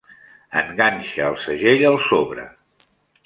[0.61, 2.47] Enganxa el segell al sobre.